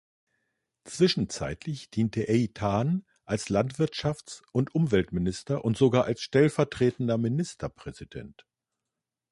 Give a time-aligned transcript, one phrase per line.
[0.83, 8.47] Zwischenzeitlich diente Eitan als Landwirtschafts- und Umweltminister und sogar als stellvertretender Ministerpräsident.